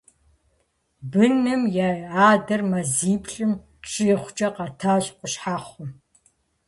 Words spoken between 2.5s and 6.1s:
мазиплӀым щӀигъукӀэ къэтащ Къущхьэхъум.